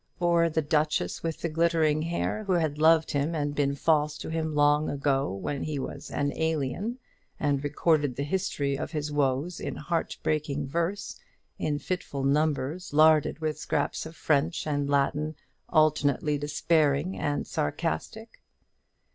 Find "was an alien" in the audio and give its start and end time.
5.77-6.97